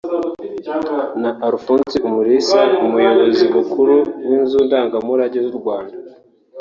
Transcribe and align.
na 1.21 1.31
Alphonse 1.47 1.97
Umulisa 2.07 2.59
Umuyobozi 2.85 3.43
Mukuru 3.55 3.95
w’inzu 4.27 4.57
ndangamurage 4.67 5.39
z’u 5.45 5.55
Rwanda 5.59 5.95